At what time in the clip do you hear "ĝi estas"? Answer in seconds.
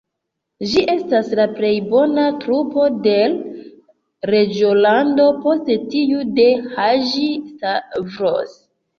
0.69-1.27